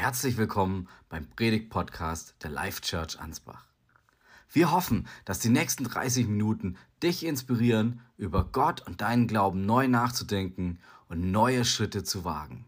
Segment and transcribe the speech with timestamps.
[0.00, 3.66] Herzlich willkommen beim Predigt-Podcast der Life Church Ansbach.
[4.50, 9.88] Wir hoffen, dass die nächsten 30 Minuten dich inspirieren, über Gott und deinen Glauben neu
[9.88, 12.64] nachzudenken und neue Schritte zu wagen.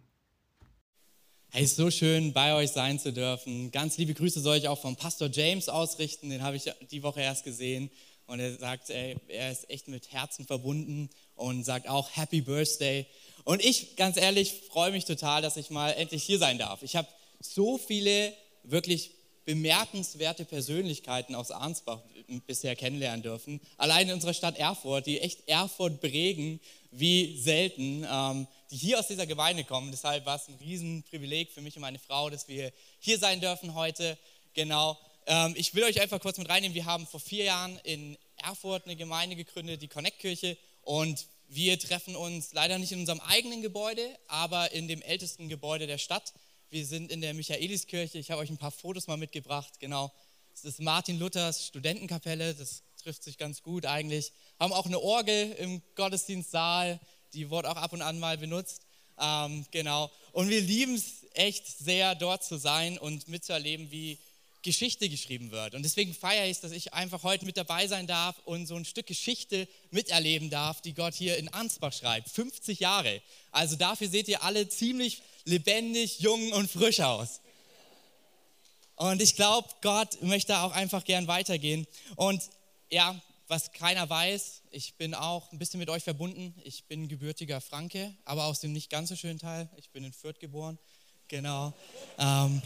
[1.48, 3.70] Hey, so schön, bei euch sein zu dürfen.
[3.70, 6.28] Ganz liebe Grüße soll ich auch vom Pastor James ausrichten.
[6.28, 7.90] Den habe ich die Woche erst gesehen.
[8.26, 13.06] Und er sagt, ey, er ist echt mit Herzen verbunden und sagt auch Happy Birthday.
[13.44, 16.82] Und ich, ganz ehrlich, freue mich total, dass ich mal endlich hier sein darf.
[16.82, 17.08] Ich habe
[17.44, 18.32] so viele
[18.64, 19.12] wirklich
[19.44, 22.00] bemerkenswerte Persönlichkeiten aus Arnsbach
[22.46, 23.60] bisher kennenlernen dürfen.
[23.76, 26.60] Allein in unserer Stadt Erfurt, die echt Erfurt prägen,
[26.92, 29.90] wie selten, ähm, die hier aus dieser Gemeinde kommen.
[29.90, 33.74] Deshalb war es ein Riesenprivileg für mich und meine Frau, dass wir hier sein dürfen
[33.74, 34.16] heute.
[34.54, 34.98] Genau.
[35.26, 36.74] Ähm, ich will euch einfach kurz mit reinnehmen.
[36.74, 40.56] Wir haben vor vier Jahren in Erfurt eine Gemeinde gegründet, die Connect-Kirche.
[40.82, 45.86] Und wir treffen uns leider nicht in unserem eigenen Gebäude, aber in dem ältesten Gebäude
[45.86, 46.32] der Stadt.
[46.72, 48.16] Wir sind in der Michaeliskirche.
[48.16, 49.78] Ich habe euch ein paar Fotos mal mitgebracht.
[49.78, 50.10] Genau.
[50.54, 52.54] Das ist Martin Luthers Studentenkapelle.
[52.54, 54.32] Das trifft sich ganz gut eigentlich.
[54.58, 56.98] Haben auch eine Orgel im Gottesdienstsaal.
[57.34, 58.86] Die wurde auch ab und an mal benutzt.
[59.20, 60.10] Ähm, genau.
[60.32, 64.18] Und wir lieben es echt sehr, dort zu sein und mitzuerleben, wie
[64.62, 65.74] Geschichte geschrieben wird.
[65.74, 68.76] Und deswegen feiere ich es, dass ich einfach heute mit dabei sein darf und so
[68.76, 72.28] ein Stück Geschichte miterleben darf, die Gott hier in Ansbach schreibt.
[72.28, 73.20] 50 Jahre.
[73.50, 77.40] Also dafür seht ihr alle ziemlich lebendig, jung und frisch aus.
[78.96, 81.86] Und ich glaube, Gott möchte auch einfach gern weitergehen.
[82.16, 82.42] Und
[82.90, 86.54] ja, was keiner weiß, ich bin auch ein bisschen mit euch verbunden.
[86.64, 89.68] Ich bin gebürtiger Franke, aber aus dem nicht ganz so schönen Teil.
[89.76, 90.78] Ich bin in Fürth geboren.
[91.28, 91.72] Genau.
[92.18, 92.62] Ähm,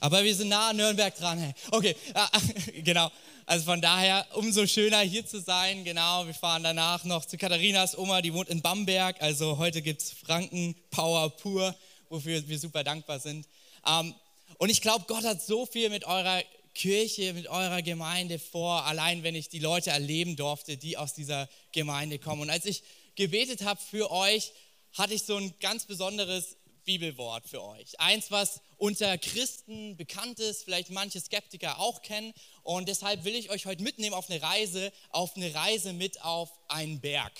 [0.00, 1.38] aber wir sind nah an Nürnberg dran.
[1.38, 1.54] Hey.
[1.70, 1.96] Okay,
[2.84, 3.10] genau.
[3.46, 5.84] Also von daher umso schöner hier zu sein.
[5.84, 9.22] Genau, wir fahren danach noch zu Katharinas Oma, die wohnt in Bamberg.
[9.22, 11.74] Also heute gibt es Franken Power pur,
[12.08, 13.46] wofür wir super dankbar sind.
[13.86, 14.14] Ähm,
[14.58, 16.42] und ich glaube, Gott hat so viel mit eurer
[16.74, 21.48] Kirche, mit eurer Gemeinde vor, allein wenn ich die Leute erleben durfte, die aus dieser
[21.72, 22.42] Gemeinde kommen.
[22.42, 22.82] Und als ich
[23.14, 24.52] gebetet habe für euch,
[24.92, 28.00] hatte ich so ein ganz besonderes Bibelwort für euch.
[28.00, 32.32] Eins, was unter Christen bekannt ist, vielleicht manche Skeptiker auch kennen.
[32.62, 36.48] Und deshalb will ich euch heute mitnehmen auf eine Reise, auf eine Reise mit auf
[36.68, 37.32] einen Berg.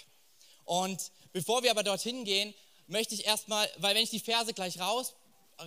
[0.64, 2.52] Und bevor wir aber dorthin gehen,
[2.88, 5.14] möchte ich erstmal, weil wenn ich die Verse gleich raus,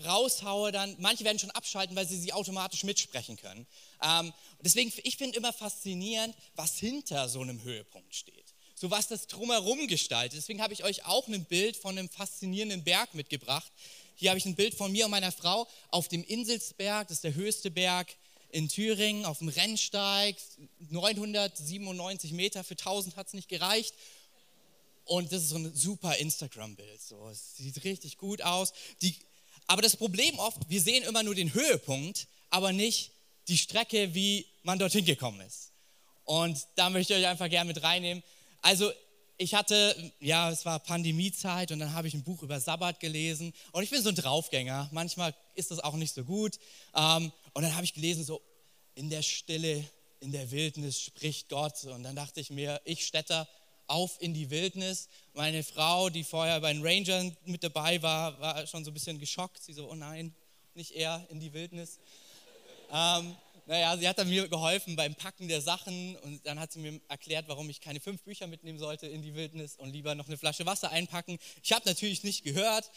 [0.06, 3.66] raushaue, dann manche werden schon abschalten, weil sie sie automatisch mitsprechen können.
[4.04, 8.39] Ähm, deswegen, ich finde immer faszinierend, was hinter so einem Höhepunkt steht
[8.80, 10.40] so was das drumherum gestaltet.
[10.40, 13.70] Deswegen habe ich euch auch ein Bild von einem faszinierenden Berg mitgebracht.
[14.16, 17.24] Hier habe ich ein Bild von mir und meiner Frau auf dem Inselsberg, das ist
[17.26, 18.08] der höchste Berg
[18.52, 20.38] in Thüringen, auf dem Rennsteig,
[20.92, 23.94] 997 Meter, für 1000 hat es nicht gereicht.
[25.04, 27.02] Und das ist so ein super Instagram-Bild.
[27.02, 28.72] So, es sieht richtig gut aus.
[29.02, 29.14] Die,
[29.68, 33.12] aber das Problem oft, wir sehen immer nur den Höhepunkt, aber nicht
[33.50, 35.72] die Strecke, wie man dorthin gekommen ist.
[36.24, 38.24] Und da möchte ich euch einfach gerne mit reinnehmen.
[38.62, 38.92] Also
[39.38, 43.54] ich hatte, ja, es war Pandemiezeit und dann habe ich ein Buch über Sabbat gelesen
[43.72, 44.90] und ich bin so ein Draufgänger.
[44.92, 46.60] Manchmal ist das auch nicht so gut.
[46.96, 48.42] Ähm, und dann habe ich gelesen, so
[48.96, 49.86] in der Stille,
[50.20, 51.86] in der Wildnis spricht Gott.
[51.86, 53.48] Und dann dachte ich mir, ich Städter,
[53.90, 55.10] auf in die Wildnis.
[55.34, 59.20] Meine Frau, die vorher bei den Rangern mit dabei war, war schon so ein bisschen
[59.20, 59.62] geschockt.
[59.64, 60.34] Sie so, oh nein,
[60.76, 62.00] nicht er in die Wildnis.
[62.92, 63.36] Ähm,
[63.70, 67.00] naja, sie hat dann mir geholfen beim Packen der Sachen und dann hat sie mir
[67.08, 70.40] erklärt, warum ich keine fünf Bücher mitnehmen sollte in die Wildnis und lieber noch eine
[70.40, 71.38] Flasche Wasser einpacken.
[71.62, 72.90] Ich habe natürlich nicht gehört.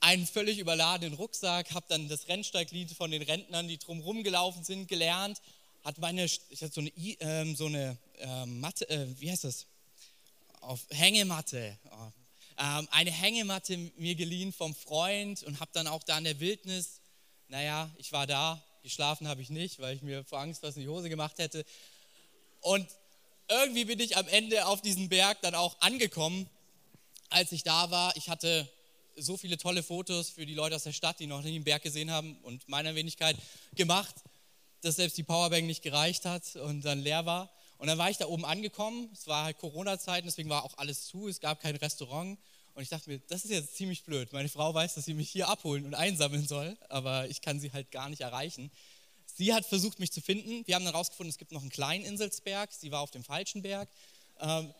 [0.00, 4.88] Einen völlig überladenen Rucksack, habe dann das Rennsteiglied von den Rentnern, die drumherum gelaufen sind,
[4.88, 5.40] gelernt.
[5.84, 6.90] Hat meine, ich hatte so eine,
[7.20, 9.66] ähm, so eine ähm, Matte, äh, wie heißt das?
[10.60, 11.78] Auf Hängematte.
[11.92, 12.10] Oh.
[12.58, 17.00] Ähm, eine Hängematte mir geliehen vom Freund und habe dann auch da in der Wildnis,
[17.46, 20.82] naja, ich war da, Geschlafen habe ich nicht, weil ich mir vor Angst was in
[20.82, 21.64] die Hose gemacht hätte.
[22.60, 22.86] Und
[23.48, 26.48] irgendwie bin ich am Ende auf diesem Berg dann auch angekommen,
[27.28, 28.16] als ich da war.
[28.16, 28.68] Ich hatte
[29.16, 31.82] so viele tolle Fotos für die Leute aus der Stadt, die noch nie den Berg
[31.82, 33.36] gesehen haben und meiner Wenigkeit
[33.74, 34.14] gemacht,
[34.82, 37.50] dass selbst die Powerbank nicht gereicht hat und dann leer war.
[37.78, 39.10] Und dann war ich da oben angekommen.
[39.12, 41.26] Es war halt Corona-Zeiten, deswegen war auch alles zu.
[41.26, 42.38] Es gab kein Restaurant.
[42.76, 44.34] Und ich dachte mir, das ist jetzt ziemlich blöd.
[44.34, 47.72] Meine Frau weiß, dass sie mich hier abholen und einsammeln soll, aber ich kann sie
[47.72, 48.70] halt gar nicht erreichen.
[49.24, 50.62] Sie hat versucht, mich zu finden.
[50.66, 52.70] Wir haben dann herausgefunden, es gibt noch einen kleinen Inselsberg.
[52.70, 53.88] Sie war auf dem falschen Berg.
[54.40, 54.74] Ähm,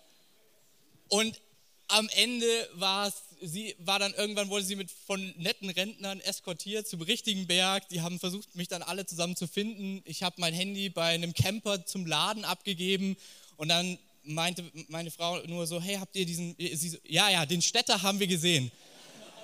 [1.09, 1.41] und
[1.89, 6.87] am Ende war es, sie war dann irgendwann, wurde sie mit von netten Rentnern eskortiert
[6.87, 7.89] zum richtigen Berg.
[7.89, 10.03] Die haben versucht, mich dann alle zusammen zu finden.
[10.05, 13.17] Ich habe mein Handy bei einem Camper zum Laden abgegeben
[13.57, 17.63] und dann meinte meine Frau nur so, hey, habt ihr diesen, so, ja, ja, den
[17.63, 18.71] Städter haben wir gesehen.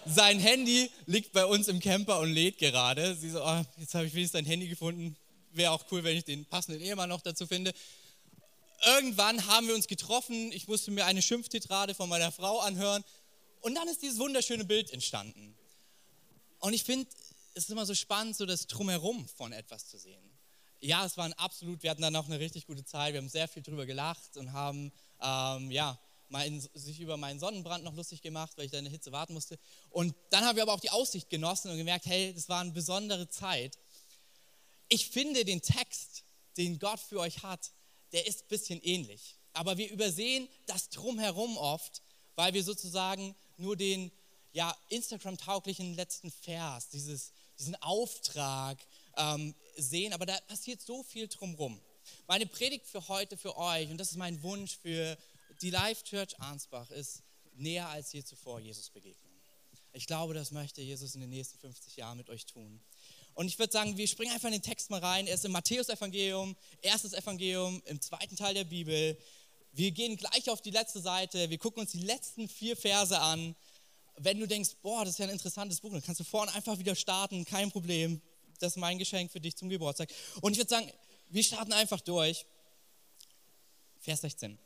[0.07, 3.15] sein Handy liegt bei uns im Camper und lädt gerade.
[3.15, 5.17] Sie so, oh, jetzt habe ich wenigstens ein Handy gefunden.
[5.53, 7.73] Wäre auch cool, wenn ich den passenden Ehemann noch dazu finde.
[8.85, 10.51] Irgendwann haben wir uns getroffen.
[10.53, 13.05] Ich musste mir eine Schimpftetrade von meiner Frau anhören.
[13.61, 15.55] Und dann ist dieses wunderschöne Bild entstanden.
[16.59, 17.09] Und ich finde,
[17.55, 20.32] es ist immer so spannend, so das Drumherum von etwas zu sehen.
[20.85, 23.15] Ja, es war ein absolut, wir hatten dann auch eine richtig gute Zeit.
[23.15, 24.91] Wir haben sehr viel drüber gelacht und haben,
[25.21, 25.97] ähm, ja,
[26.29, 29.33] mein, sich über meinen Sonnenbrand noch lustig gemacht, weil ich da in der Hitze warten
[29.33, 29.61] musste.
[29.91, 32.73] Und dann haben wir aber auch die Aussicht genossen und gemerkt, hey, das war eine
[32.73, 33.79] besondere Zeit.
[34.89, 36.25] Ich finde den Text,
[36.57, 37.71] den Gott für euch hat,
[38.11, 39.39] der ist ein bisschen ähnlich.
[39.53, 42.03] Aber wir übersehen das drumherum oft,
[42.35, 44.11] weil wir sozusagen nur den
[44.53, 48.79] ja, Instagram-tauglichen letzten Vers, dieses, diesen Auftrag
[49.17, 50.13] ähm, sehen.
[50.13, 51.81] Aber da passiert so viel drumherum.
[52.27, 55.17] Meine Predigt für heute, für euch, und das ist mein Wunsch für
[55.61, 57.23] die Life Church Arnsbach ist
[57.55, 59.33] näher als je zuvor Jesus begegnen.
[59.93, 62.81] Ich glaube, das möchte Jesus in den nächsten 50 Jahren mit euch tun.
[63.35, 65.27] Und ich würde sagen, wir springen einfach in den Text mal rein.
[65.27, 69.17] Er ist im Matthäus-Evangelium, erstes Evangelium, im zweiten Teil der Bibel.
[69.73, 71.49] Wir gehen gleich auf die letzte Seite.
[71.49, 73.55] Wir gucken uns die letzten vier Verse an.
[74.17, 76.79] Wenn du denkst, boah, das ist ja ein interessantes Buch, dann kannst du vorne einfach
[76.79, 78.21] wieder starten, kein Problem.
[78.63, 80.09] Das ist mein Geschenk für dich zum Geburtstag.
[80.41, 80.91] Und ich würde sagen,
[81.31, 82.47] wir starten einfach durch.
[83.99, 84.57] Vers 16.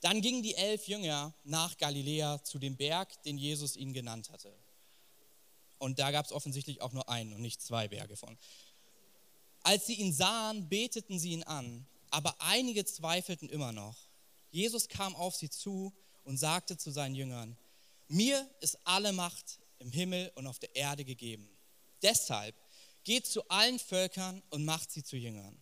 [0.00, 4.52] Dann gingen die elf Jünger nach Galiläa zu dem Berg, den Jesus ihnen genannt hatte.
[5.78, 8.36] Und da gab es offensichtlich auch nur einen und nicht zwei Berge von.
[9.62, 13.96] Als sie ihn sahen, beteten sie ihn an, aber einige zweifelten immer noch.
[14.50, 15.92] Jesus kam auf sie zu
[16.24, 17.56] und sagte zu seinen Jüngern,
[18.08, 21.48] mir ist alle Macht im Himmel und auf der Erde gegeben.
[22.02, 22.54] Deshalb
[23.08, 25.56] geht zu allen Völkern und macht sie zu Jüngern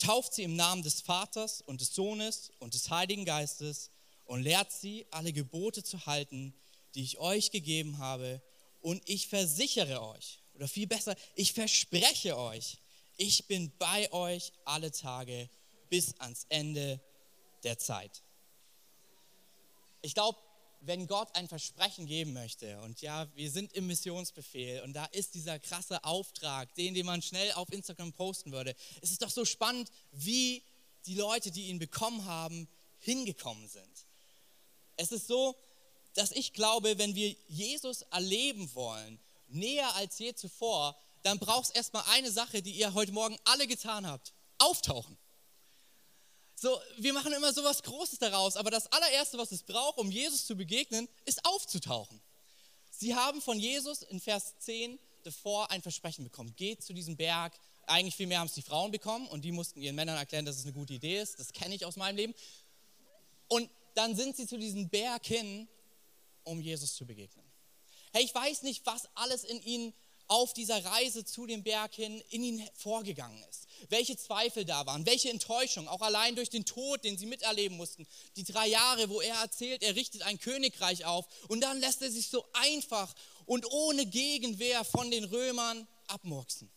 [0.00, 3.90] tauft sie im Namen des Vaters und des Sohnes und des Heiligen Geistes
[4.24, 6.54] und lehrt sie, alle Gebote zu halten,
[6.94, 8.42] die ich euch gegeben habe.
[8.80, 12.78] Und ich versichere euch, oder viel besser, ich verspreche euch,
[13.18, 15.50] ich bin bei euch alle Tage
[15.90, 16.98] bis ans Ende
[17.62, 18.22] der Zeit.
[20.00, 20.38] Ich glaube,
[20.80, 25.34] wenn Gott ein Versprechen geben möchte, und ja, wir sind im Missionsbefehl und da ist
[25.34, 29.44] dieser krasse Auftrag, den, den man schnell auf Instagram posten würde, es ist doch so
[29.44, 30.62] spannend, wie
[31.06, 32.68] die Leute, die ihn bekommen haben,
[32.98, 34.06] hingekommen sind.
[34.96, 35.56] Es ist so,
[36.14, 39.18] dass ich glaube, wenn wir Jesus erleben wollen,
[39.48, 43.66] näher als je zuvor, dann braucht es erstmal eine Sache, die ihr heute Morgen alle
[43.66, 44.32] getan habt.
[44.58, 45.16] Auftauchen.
[46.62, 50.10] So, wir machen immer so was Großes daraus, aber das allererste, was es braucht, um
[50.10, 52.20] Jesus zu begegnen, ist aufzutauchen.
[52.90, 56.54] Sie haben von Jesus in Vers 10 davor ein Versprechen bekommen.
[56.56, 57.58] Geht zu diesem Berg.
[57.86, 60.56] Eigentlich viel mehr haben es die Frauen bekommen und die mussten ihren Männern erklären, dass
[60.56, 61.40] es eine gute Idee ist.
[61.40, 62.34] Das kenne ich aus meinem Leben.
[63.48, 65.66] Und dann sind sie zu diesem Berg hin,
[66.44, 67.50] um Jesus zu begegnen.
[68.12, 69.94] Hey, ich weiß nicht, was alles in ihnen
[70.30, 75.06] auf dieser Reise zu dem Berg hin in ihnen vorgegangen ist welche Zweifel da waren,
[75.06, 78.06] welche Enttäuschung, auch allein durch den Tod, den sie miterleben mussten.
[78.36, 82.10] Die drei Jahre, wo er erzählt, er richtet ein Königreich auf und dann lässt er
[82.10, 83.12] sich so einfach
[83.46, 86.70] und ohne Gegenwehr von den Römern abmurksen.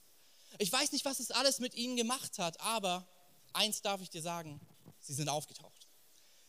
[0.59, 3.07] Ich weiß nicht, was es alles mit ihnen gemacht hat, aber
[3.53, 4.59] eins darf ich dir sagen,
[4.99, 5.72] sie sind aufgetaucht.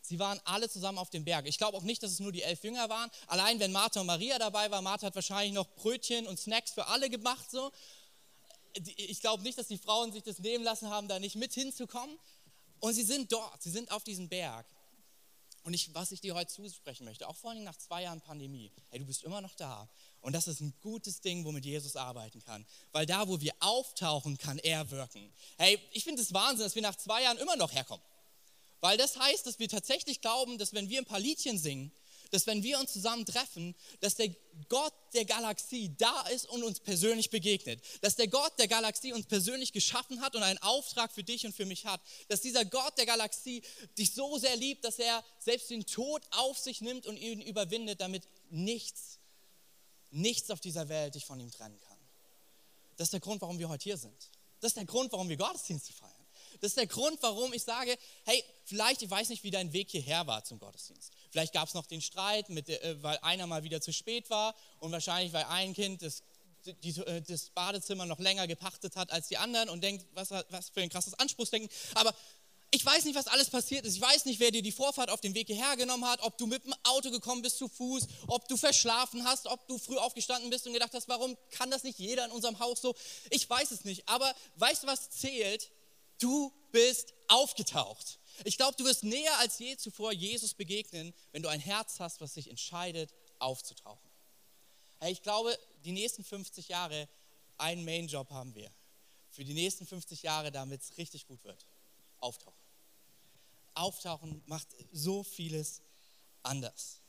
[0.06, 1.46] Sie waren alle zusammen auf dem Berg.
[1.46, 3.10] Ich glaube auch nicht, dass es nur die elf Jünger waren.
[3.26, 6.86] Allein wenn Martha und Maria dabei waren, Martha hat wahrscheinlich noch Brötchen und Snacks für
[6.86, 7.50] alle gemacht.
[7.50, 7.72] So
[8.96, 12.18] ich glaube nicht, dass die Frauen sich das nehmen lassen haben, da nicht mit hinzukommen.
[12.80, 14.66] Und sie sind dort, sie sind auf diesem Berg.
[15.62, 18.70] Und ich, was ich dir heute zusprechen möchte, auch vor allem nach zwei Jahren Pandemie,
[18.90, 19.88] hey, du bist immer noch da.
[20.20, 22.66] Und das ist ein gutes Ding, womit Jesus arbeiten kann.
[22.92, 25.32] Weil da, wo wir auftauchen, kann er wirken.
[25.56, 28.04] Hey, ich finde es Wahnsinn, dass wir nach zwei Jahren immer noch herkommen.
[28.84, 31.90] Weil das heißt, dass wir tatsächlich glauben, dass wenn wir ein paar Liedchen singen,
[32.32, 34.28] dass wenn wir uns zusammen treffen, dass der
[34.68, 37.82] Gott der Galaxie da ist und uns persönlich begegnet.
[38.02, 41.56] Dass der Gott der Galaxie uns persönlich geschaffen hat und einen Auftrag für dich und
[41.56, 42.02] für mich hat.
[42.28, 43.62] Dass dieser Gott der Galaxie
[43.96, 48.02] dich so sehr liebt, dass er selbst den Tod auf sich nimmt und ihn überwindet,
[48.02, 49.18] damit nichts,
[50.10, 51.98] nichts auf dieser Welt dich von ihm trennen kann.
[52.98, 54.30] Das ist der Grund, warum wir heute hier sind.
[54.60, 56.13] Das ist der Grund, warum wir Gottesdienste feiern.
[56.64, 57.94] Das ist der Grund, warum ich sage,
[58.24, 61.12] hey, vielleicht, ich weiß nicht, wie dein Weg hierher war zum Gottesdienst.
[61.30, 64.54] Vielleicht gab es noch den Streit, mit, äh, weil einer mal wieder zu spät war
[64.78, 66.22] und wahrscheinlich, weil ein Kind das,
[66.64, 70.70] die, äh, das Badezimmer noch länger gepachtet hat als die anderen und denkt, was, was
[70.70, 71.68] für ein krasses Anspruchsdenken.
[71.96, 72.14] Aber
[72.70, 73.96] ich weiß nicht, was alles passiert ist.
[73.96, 76.46] Ich weiß nicht, wer dir die Vorfahrt auf dem Weg hierher genommen hat, ob du
[76.46, 80.48] mit dem Auto gekommen bist zu Fuß, ob du verschlafen hast, ob du früh aufgestanden
[80.48, 82.94] bist und gedacht hast, warum kann das nicht jeder in unserem Haus so?
[83.28, 84.08] Ich weiß es nicht.
[84.08, 85.70] Aber weißt du, was zählt?
[86.18, 88.18] Du bist aufgetaucht.
[88.44, 92.20] Ich glaube, du wirst näher als je zuvor Jesus begegnen, wenn du ein Herz hast,
[92.20, 94.10] was sich entscheidet, aufzutauchen.
[95.06, 97.08] Ich glaube, die nächsten 50 Jahre,
[97.58, 98.70] einen Main-Job haben wir.
[99.30, 101.66] Für die nächsten 50 Jahre, damit es richtig gut wird.
[102.20, 102.58] Auftauchen.
[103.74, 105.82] Auftauchen macht so vieles
[106.42, 107.03] anders.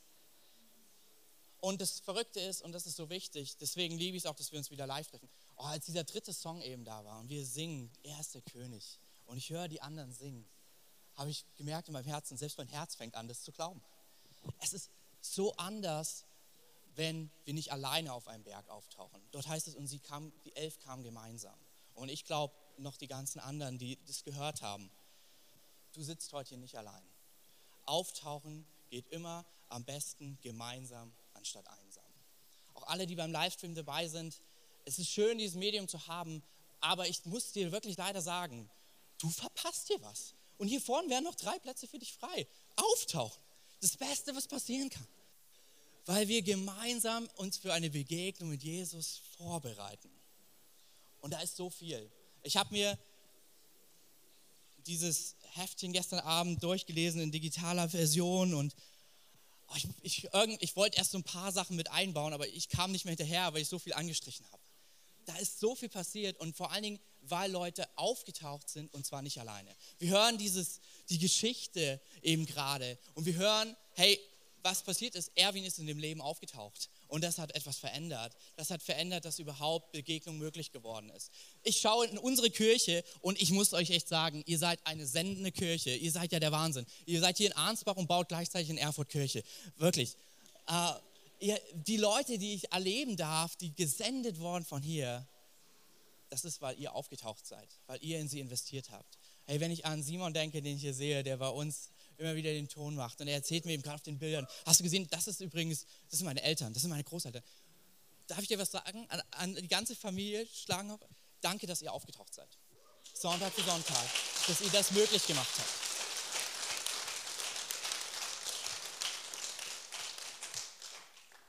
[1.66, 4.52] Und das Verrückte ist, und das ist so wichtig, deswegen liebe ich es auch, dass
[4.52, 5.28] wir uns wieder live treffen.
[5.56, 9.00] Oh, als dieser dritte Song eben da war und wir singen, er ist der König,
[9.24, 10.48] und ich höre die anderen singen,
[11.16, 13.82] habe ich gemerkt in meinem Herzen, selbst mein Herz fängt an, das zu glauben.
[14.60, 16.24] Es ist so anders,
[16.94, 19.20] wenn wir nicht alleine auf einem Berg auftauchen.
[19.32, 21.58] Dort heißt es, und sie kamen, die elf kamen gemeinsam.
[21.96, 24.88] Und ich glaube, noch die ganzen anderen, die das gehört haben,
[25.94, 27.02] du sitzt heute hier nicht allein.
[27.86, 31.12] Auftauchen geht immer am besten gemeinsam
[31.46, 32.04] anstatt einsam.
[32.74, 34.40] Auch alle, die beim Livestream dabei sind,
[34.84, 36.42] es ist schön, dieses Medium zu haben,
[36.80, 38.68] aber ich muss dir wirklich leider sagen,
[39.18, 40.34] du verpasst dir was.
[40.58, 42.46] Und hier vorne wären noch drei Plätze für dich frei.
[42.76, 43.42] Auftauchen.
[43.80, 45.06] Das Beste, was passieren kann.
[46.06, 50.10] Weil wir gemeinsam uns für eine Begegnung mit Jesus vorbereiten.
[51.20, 52.10] Und da ist so viel.
[52.42, 52.98] Ich habe mir
[54.86, 58.74] dieses Heftchen gestern Abend durchgelesen in digitaler Version und
[59.74, 60.28] ich, ich,
[60.60, 63.52] ich wollte erst so ein paar Sachen mit einbauen, aber ich kam nicht mehr hinterher,
[63.52, 64.62] weil ich so viel angestrichen habe.
[65.24, 69.22] Da ist so viel passiert und vor allen Dingen, weil Leute aufgetaucht sind und zwar
[69.22, 69.74] nicht alleine.
[69.98, 74.20] Wir hören dieses, die Geschichte eben gerade und wir hören, hey,
[74.62, 76.90] was passiert ist, Erwin ist in dem Leben aufgetaucht.
[77.08, 78.36] Und das hat etwas verändert.
[78.56, 81.30] Das hat verändert, dass überhaupt Begegnung möglich geworden ist.
[81.62, 85.52] Ich schaue in unsere Kirche und ich muss euch echt sagen, ihr seid eine sendende
[85.52, 85.94] Kirche.
[85.94, 86.86] Ihr seid ja der Wahnsinn.
[87.06, 89.42] Ihr seid hier in Arnsbach und baut gleichzeitig in Erfurt Kirche.
[89.76, 90.16] Wirklich.
[90.66, 90.92] Äh,
[91.74, 95.26] die Leute, die ich erleben darf, die gesendet worden von hier,
[96.30, 99.18] das ist, weil ihr aufgetaucht seid, weil ihr in sie investiert habt.
[99.44, 102.52] Hey, wenn ich an Simon denke, den ich hier sehe, der bei uns immer wieder
[102.52, 103.20] den Ton macht.
[103.20, 105.86] Und er erzählt mir eben gerade auf den Bildern, hast du gesehen, das ist übrigens,
[106.10, 107.42] das sind meine Eltern, das sind meine Großeltern.
[108.26, 109.06] Darf ich dir was sagen?
[109.08, 111.00] An, an die ganze Familie schlagen auf.
[111.40, 112.48] Danke, dass ihr aufgetaucht seid.
[113.14, 114.04] Sonntag für Sonntag,
[114.46, 115.86] dass ihr das möglich gemacht habt.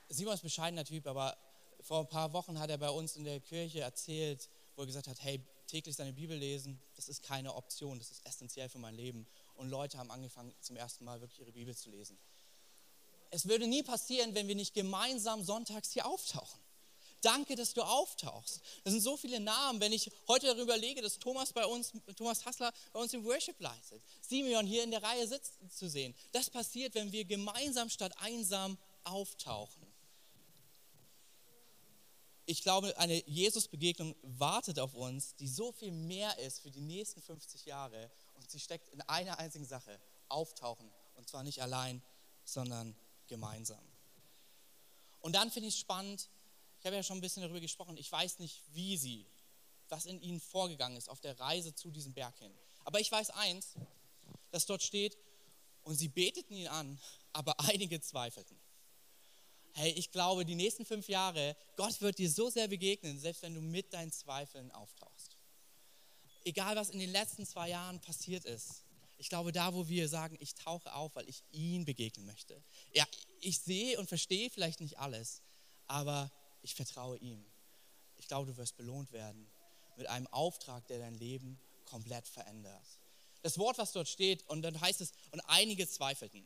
[0.09, 1.37] Simon ist ein bescheidener Typ, aber
[1.81, 5.07] vor ein paar Wochen hat er bei uns in der Kirche erzählt, wo er gesagt
[5.07, 8.95] hat, hey, täglich seine Bibel lesen, das ist keine Option, das ist essentiell für mein
[8.95, 12.17] Leben und Leute haben angefangen, zum ersten Mal wirklich ihre Bibel zu lesen.
[13.29, 16.59] Es würde nie passieren, wenn wir nicht gemeinsam sonntags hier auftauchen.
[17.21, 18.61] Danke, dass du auftauchst.
[18.83, 22.45] Das sind so viele Namen, wenn ich heute darüber lege, dass Thomas bei uns, Thomas
[22.45, 26.13] Hassler bei uns im Worship leitet, Simeon hier in der Reihe sitzt zu sehen.
[26.31, 29.85] Das passiert, wenn wir gemeinsam statt einsam auftauchen.
[32.45, 37.21] Ich glaube, eine Jesus-Begegnung wartet auf uns, die so viel mehr ist für die nächsten
[37.21, 40.89] 50 Jahre und sie steckt in einer einzigen Sache, auftauchen.
[41.15, 42.01] Und zwar nicht allein,
[42.43, 42.95] sondern
[43.27, 43.83] gemeinsam.
[45.19, 46.29] Und dann finde ich es spannend,
[46.79, 49.25] ich habe ja schon ein bisschen darüber gesprochen, ich weiß nicht, wie sie,
[49.89, 52.53] was in ihnen vorgegangen ist auf der Reise zu diesem Berg hin.
[52.85, 53.73] Aber ich weiß eins,
[54.51, 55.17] dass dort steht,
[55.83, 56.99] und sie beteten ihn an,
[57.33, 58.59] aber einige zweifelten.
[59.73, 63.53] Hey, ich glaube, die nächsten fünf Jahre, Gott wird dir so sehr begegnen, selbst wenn
[63.53, 65.36] du mit deinen Zweifeln auftauchst
[66.47, 68.83] egal was in den letzten zwei Jahren passiert ist,
[69.17, 72.61] ich glaube, da, wo wir sagen, ich tauche auf, weil ich ihn begegnen möchte.
[72.93, 73.05] Ja,
[73.41, 75.41] ich sehe und verstehe vielleicht nicht alles,
[75.87, 77.43] aber ich vertraue ihm.
[78.17, 79.47] Ich glaube, du wirst belohnt werden
[79.97, 82.85] mit einem Auftrag, der dein Leben komplett verändert.
[83.41, 86.45] Das Wort, was dort steht, und dann heißt es, und einige zweifelten.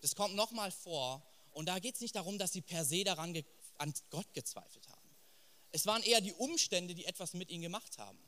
[0.00, 3.42] Das kommt nochmal vor, und da geht es nicht darum, dass sie per se daran
[3.78, 5.16] an Gott gezweifelt haben.
[5.72, 8.18] Es waren eher die Umstände, die etwas mit ihnen gemacht haben.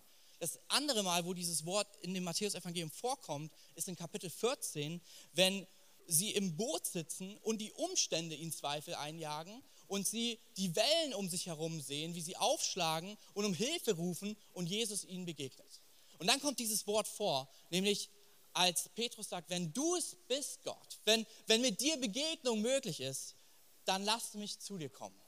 [0.42, 5.00] Das andere Mal, wo dieses Wort in dem Matthäus-Evangelium vorkommt, ist in Kapitel 14,
[5.34, 5.64] wenn
[6.08, 11.28] sie im Boot sitzen und die Umstände ihnen Zweifel einjagen und sie die Wellen um
[11.28, 15.80] sich herum sehen, wie sie aufschlagen und um Hilfe rufen und Jesus ihnen begegnet.
[16.18, 18.10] Und dann kommt dieses Wort vor, nämlich
[18.52, 23.36] als Petrus sagt, wenn du es bist, Gott, wenn, wenn mit dir Begegnung möglich ist,
[23.84, 25.22] dann lass mich zu dir kommen.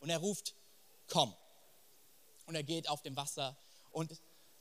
[0.00, 0.56] Und er ruft,
[1.06, 1.32] komm.
[2.46, 3.56] Und er geht auf dem Wasser
[3.92, 4.20] und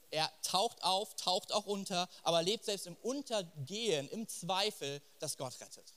[0.10, 5.60] er taucht auf, taucht auch unter, aber lebt selbst im Untergehen, im Zweifel, dass Gott
[5.60, 5.94] rettet.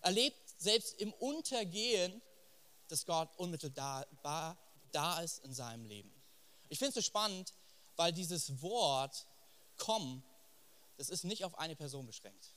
[0.00, 2.20] Er lebt selbst im Untergehen,
[2.88, 4.58] dass Gott unmittelbar
[4.90, 6.12] da ist in seinem Leben.
[6.68, 7.54] Ich finde es so spannend,
[7.96, 9.26] weil dieses Wort
[9.78, 10.22] komm,
[10.96, 12.54] das ist nicht auf eine Person beschränkt.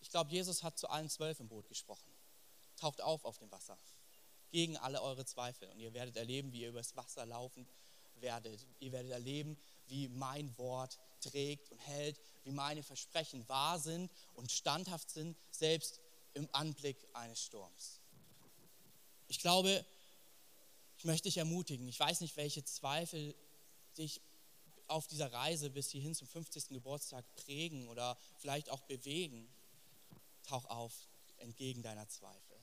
[0.00, 2.08] Ich glaube, Jesus hat zu allen zwölf im Boot gesprochen.
[2.76, 3.78] Taucht auf auf dem Wasser,
[4.50, 5.68] gegen alle eure Zweifel.
[5.70, 7.66] Und ihr werdet erleben, wie ihr übers Wasser laufen
[8.20, 8.66] werdet.
[8.80, 9.56] Ihr werdet erleben,
[9.88, 16.00] wie mein Wort trägt und hält, wie meine Versprechen wahr sind und standhaft sind, selbst
[16.34, 18.00] im Anblick eines Sturms.
[19.28, 19.84] Ich glaube,
[20.98, 21.88] ich möchte dich ermutigen.
[21.88, 23.34] Ich weiß nicht, welche Zweifel
[23.98, 24.20] dich
[24.88, 26.68] auf dieser Reise bis hierhin zum 50.
[26.68, 29.48] Geburtstag prägen oder vielleicht auch bewegen.
[30.44, 30.92] Tauch auf
[31.38, 32.56] entgegen deiner Zweifel.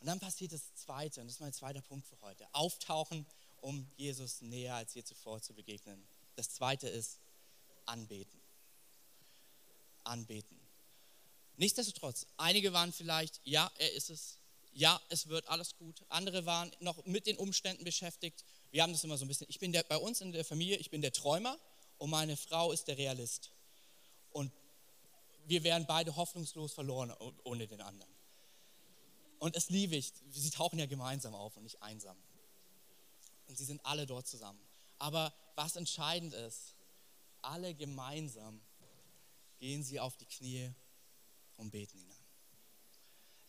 [0.00, 2.46] Und dann passiert das Zweite, und das ist mein zweiter Punkt für heute.
[2.54, 3.26] Auftauchen,
[3.60, 6.06] um Jesus näher als je zuvor zu begegnen.
[6.36, 7.20] Das Zweite ist
[7.86, 8.40] anbeten.
[10.04, 10.58] Anbeten.
[11.56, 14.38] Nichtsdestotrotz, einige waren vielleicht, ja, er ist es,
[14.72, 16.02] ja, es wird alles gut.
[16.08, 18.44] Andere waren noch mit den Umständen beschäftigt.
[18.70, 20.76] Wir haben das immer so ein bisschen, ich bin der, bei uns in der Familie,
[20.78, 21.58] ich bin der Träumer
[21.98, 23.50] und meine Frau ist der Realist.
[24.30, 24.52] Und
[25.46, 27.12] wir wären beide hoffnungslos verloren
[27.44, 28.10] ohne den anderen.
[29.38, 32.16] Und es liebe ich, sie tauchen ja gemeinsam auf und nicht einsam.
[33.50, 34.60] Und sie sind alle dort zusammen.
[34.98, 36.76] Aber was entscheidend ist,
[37.42, 38.60] alle gemeinsam
[39.58, 40.70] gehen sie auf die Knie
[41.56, 42.24] und beten ihn an.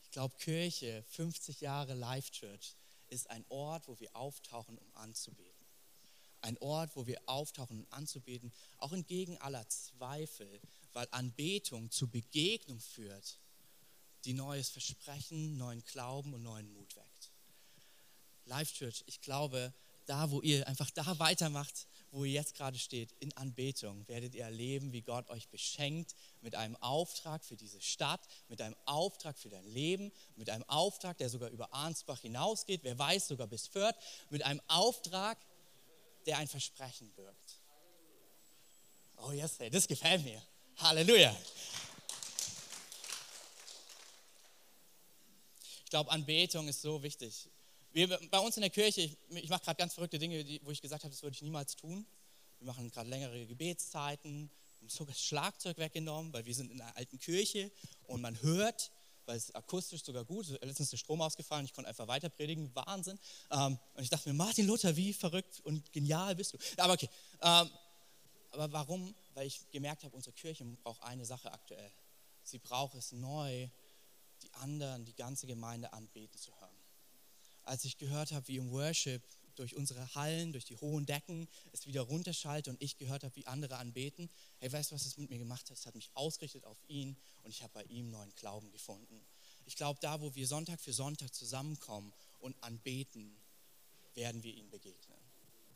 [0.04, 2.76] Ich glaube, Kirche, 50 Jahre Life Church,
[3.10, 5.68] ist ein Ort, wo wir auftauchen, um anzubeten.
[6.42, 10.60] Ein Ort, wo wir auftauchen, um anzubeten, auch entgegen aller Zweifel,
[10.94, 13.40] weil Anbetung zu Begegnung führt,
[14.26, 17.32] die neues Versprechen, neuen Glauben und neuen Mut weckt.
[18.46, 19.72] Life Church, ich glaube,
[20.06, 24.44] da, wo ihr einfach da weitermacht, wo ihr jetzt gerade steht, in Anbetung, werdet ihr
[24.44, 29.50] erleben, wie Gott euch beschenkt mit einem Auftrag für diese Stadt, mit einem Auftrag für
[29.50, 33.96] dein Leben, mit einem Auftrag, der sogar über Arnsbach hinausgeht, wer weiß, sogar bis Fürth,
[34.30, 35.38] mit einem Auftrag,
[36.26, 37.62] der ein Versprechen birgt.
[39.18, 40.42] Oh yes, hey, das gefällt mir.
[40.78, 41.36] Halleluja.
[45.84, 47.50] Ich glaube, Anbetung ist so wichtig.
[47.94, 50.72] Wir, bei uns in der Kirche, ich, ich mache gerade ganz verrückte Dinge, die, wo
[50.72, 52.06] ich gesagt habe, das würde ich niemals tun.
[52.60, 56.96] Wir machen gerade längere Gebetszeiten, haben sogar das Schlagzeug weggenommen, weil wir sind in einer
[56.96, 57.70] alten Kirche
[58.04, 58.92] und man hört,
[59.26, 60.52] weil es akustisch sogar gut ist.
[60.52, 63.20] Letztens ist der Strom ausgefallen, ich konnte einfach weiter predigen, Wahnsinn.
[63.52, 66.58] Ähm, und ich dachte mir, Martin Luther, wie verrückt und genial bist du.
[66.78, 67.10] Aber okay.
[67.42, 67.70] Ähm,
[68.52, 69.14] aber warum?
[69.34, 71.92] Weil ich gemerkt habe, unsere Kirche braucht eine Sache aktuell.
[72.44, 73.70] Sie braucht es neu,
[74.44, 76.61] die anderen, die ganze Gemeinde anbeten zu hören
[77.64, 79.22] als ich gehört habe, wie im Worship
[79.56, 83.48] durch unsere Hallen, durch die hohen Decken es wieder runterschallt und ich gehört habe, wie
[83.48, 84.30] andere anbeten.
[84.60, 85.78] Hey, weißt du, was es mit mir gemacht hat?
[85.78, 89.22] Es hat mich ausgerichtet auf ihn und ich habe bei ihm neuen Glauben gefunden.
[89.66, 93.36] Ich glaube, da, wo wir Sonntag für Sonntag zusammenkommen und anbeten,
[94.16, 95.18] werden wir ihm begegnen.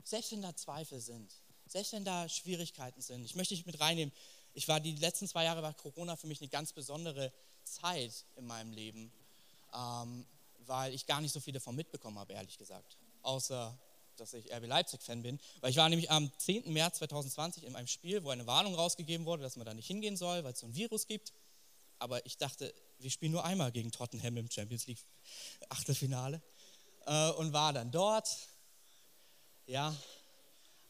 [0.04, 1.32] Selbst wenn da Zweifel sind,
[1.68, 3.26] selbst wenn da Schwierigkeiten sind.
[3.26, 4.14] Ich möchte dich mit reinnehmen.
[4.54, 7.32] Ich war die letzten zwei Jahre war Corona für mich eine ganz besondere
[7.64, 9.12] Zeit in meinem Leben.
[9.74, 10.26] Ähm,
[10.68, 12.98] weil ich gar nicht so viel davon mitbekommen habe, ehrlich gesagt.
[13.22, 13.78] Außer,
[14.18, 15.40] dass ich RB Leipzig-Fan bin.
[15.62, 16.72] Weil ich war nämlich am 10.
[16.72, 20.18] März 2020 in einem Spiel, wo eine Warnung rausgegeben wurde, dass man da nicht hingehen
[20.18, 21.34] soll, weil es so ein Virus gibt.
[22.00, 25.04] Aber ich dachte, wir spielen nur einmal gegen Tottenham im Champions League
[25.70, 26.42] Achtelfinale.
[27.06, 28.30] Äh, und war dann dort.
[29.68, 29.96] Ja,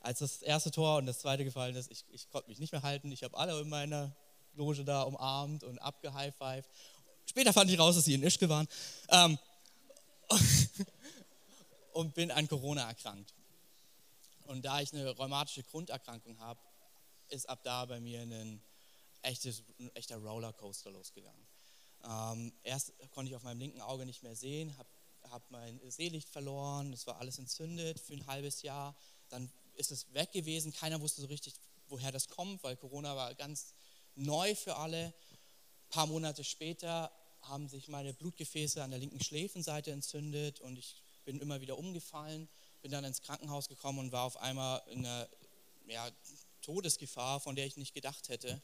[0.02, 2.84] als das erste Tor und das zweite gefallen ist, ich, ich konnte mich nicht mehr
[2.84, 3.12] halten.
[3.12, 4.16] Ich habe alle in meiner
[4.54, 6.70] Loge da umarmt und abgehighfived.
[7.26, 8.68] Später fand ich raus, dass sie in Ischke waren.
[9.10, 9.38] Ähm,
[11.94, 13.34] und bin an Corona erkrankt.
[14.48, 16.60] Und da ich eine rheumatische Grunderkrankung habe,
[17.30, 18.62] ist ab da bei mir ein,
[19.22, 21.48] echtes, ein echter Rollercoaster losgegangen.
[22.04, 24.90] Ähm, erst konnte ich auf meinem linken Auge nicht mehr sehen, habe
[25.32, 28.96] hab mein Sehlicht verloren, es war alles entzündet für ein halbes Jahr.
[29.30, 31.56] Dann ist es weg gewesen, keiner wusste so richtig,
[31.88, 33.74] woher das kommt, weil Corona war ganz
[34.16, 35.08] neu für alle.
[35.08, 37.12] Ein paar Monate später
[37.48, 42.48] haben sich meine Blutgefäße an der linken Schläfenseite entzündet und ich bin immer wieder umgefallen,
[42.82, 45.28] bin dann ins Krankenhaus gekommen und war auf einmal in einer
[45.88, 46.10] ja,
[46.62, 48.62] Todesgefahr, von der ich nicht gedacht hätte.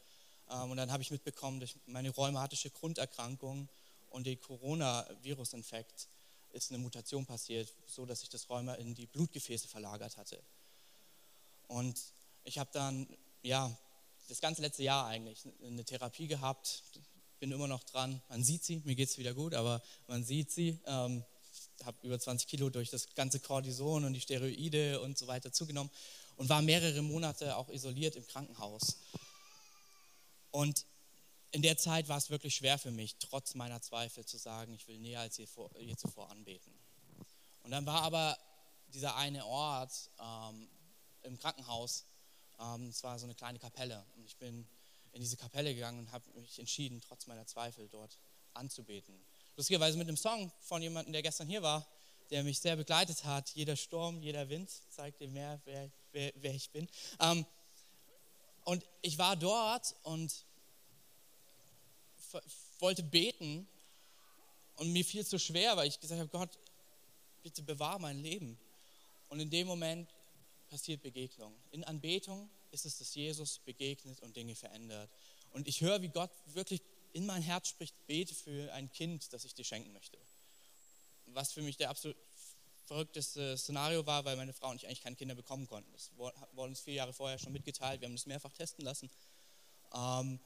[0.50, 3.68] Ähm, und dann habe ich mitbekommen, durch meine rheumatische Grunderkrankung
[4.10, 6.08] und den Corona-Virusinfekt
[6.54, 10.42] ist eine Mutation passiert, so dass sich das Rheuma in die Blutgefäße verlagert hatte.
[11.68, 11.98] Und
[12.44, 13.08] ich habe dann,
[13.42, 13.76] ja,
[14.28, 16.84] das ganze letzte Jahr eigentlich eine Therapie gehabt,
[17.42, 18.22] bin immer noch dran.
[18.30, 20.80] Man sieht sie, mir geht es wieder gut, aber man sieht sie.
[20.86, 21.26] Ähm,
[21.84, 25.90] habe über 20 Kilo durch das ganze Cortison und die Steroide und so weiter zugenommen
[26.38, 28.98] und war mehrere Monate auch isoliert im Krankenhaus.
[30.52, 30.86] Und
[31.52, 34.88] in der Zeit war es wirklich schwer für mich, trotz meiner Zweifel zu sagen, ich
[34.88, 36.72] will näher als je, vor, je zuvor anbeten.
[37.64, 38.38] Und dann war aber
[38.94, 40.70] dieser eine Ort ähm,
[41.24, 42.06] im Krankenhaus,
[42.60, 44.06] ähm, es war so eine kleine Kapelle.
[44.16, 44.68] Und ich bin
[45.14, 48.18] in diese Kapelle gegangen und habe mich entschieden, trotz meiner Zweifel dort
[48.54, 49.20] anzubeten.
[49.56, 51.86] Lustigerweise mit einem Song von jemandem, der gestern hier war,
[52.30, 53.50] der mich sehr begleitet hat.
[53.52, 56.88] Jeder Sturm, jeder Wind zeigt dir mehr, wer, wer, wer ich bin.
[57.20, 57.46] Ähm,
[58.64, 60.46] und ich war dort und
[62.80, 63.68] wollte beten
[64.76, 66.58] und mir fiel es so schwer, weil ich gesagt habe, Gott,
[67.44, 68.58] bitte bewahr mein Leben.
[69.30, 70.10] Und in dem Moment
[70.70, 71.54] passiert Begegnung.
[71.72, 75.10] In Anbetung ist es, dass Jesus begegnet und Dinge verändert.
[75.52, 76.82] Und ich höre, wie Gott wirklich
[77.14, 80.18] in mein Herz spricht, bete für ein Kind, das ich dir schenken möchte.
[81.28, 82.18] Was für mich der absolut
[82.86, 85.92] verrückteste Szenario war, weil meine Frau und ich eigentlich keine Kinder bekommen konnten.
[85.94, 89.10] Das wurde uns vier Jahre vorher schon mitgeteilt, wir haben das mehrfach testen lassen.
[89.94, 90.40] Ähm,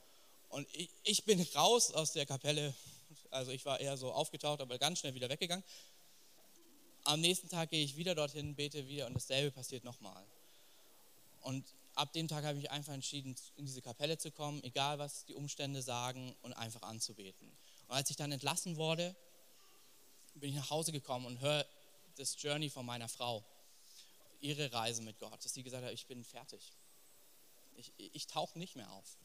[0.50, 0.68] und
[1.04, 2.74] ich, bin raus aus der Kapelle,
[3.32, 5.66] also ich war eher so aufgetaucht, aber ganz schnell wieder weggegangen.
[7.04, 10.24] Am nächsten Tag gehe ich wieder dorthin, bete wieder und dasselbe passiert nochmal.
[11.42, 15.26] Und ab dem Tag habe ich einfach entschieden, in diese Kapelle zu kommen, egal was
[15.26, 17.50] die Umstände sagen und einfach anzubeten.
[17.88, 19.16] Und als ich dann entlassen wurde,
[20.36, 21.66] bin ich nach Hause gekommen und höre
[22.18, 23.44] das Journey von meiner Frau,
[24.42, 26.74] ihre Reise mit Gott, dass sie gesagt hat, ich bin fertig.
[27.76, 29.18] Ich, ich tauche nicht mehr auf.